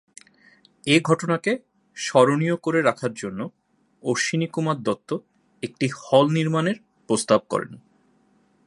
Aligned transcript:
এ 0.87 0.95
ঘটনাকে 1.03 1.51
স্মরণীয় 1.97 2.55
করে 2.55 2.79
রাখার 2.81 3.13
জন্য 3.13 3.39
অশ্বিনীকুমার 4.03 4.77
দত্ত 4.83 5.09
একটি 5.63 5.87
হল 5.99 6.25
নির্মাণের 6.29 6.77
প্রস্তাব 7.09 7.41
করেন। 7.49 7.71